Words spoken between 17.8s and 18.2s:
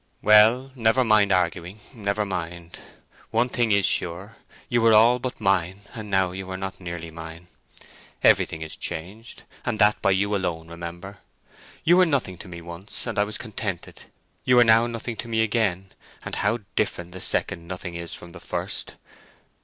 is